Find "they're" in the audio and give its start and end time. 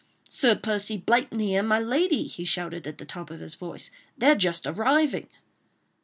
4.17-4.33